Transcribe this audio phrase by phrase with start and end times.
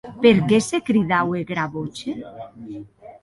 [0.21, 2.13] Per qué se cridaue Gravroche?